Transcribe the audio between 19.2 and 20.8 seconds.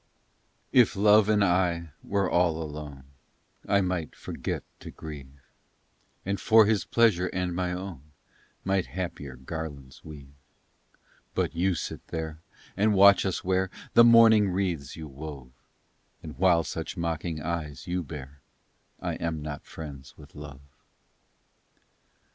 not friends with Love.